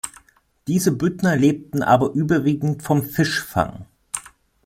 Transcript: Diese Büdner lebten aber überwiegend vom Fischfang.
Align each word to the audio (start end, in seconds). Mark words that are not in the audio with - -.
Diese 0.65 0.91
Büdner 0.93 1.35
lebten 1.35 1.83
aber 1.83 2.09
überwiegend 2.13 2.81
vom 2.81 3.03
Fischfang. 3.03 3.85